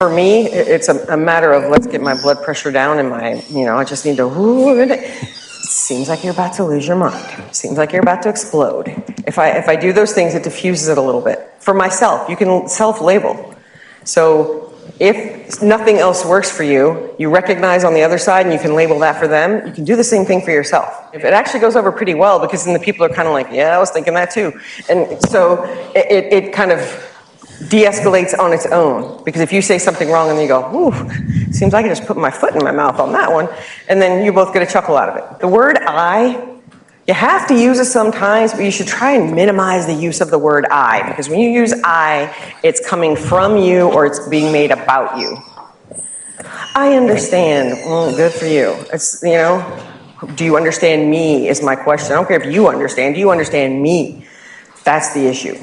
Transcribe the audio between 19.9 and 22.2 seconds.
the same thing for yourself. If it actually goes over pretty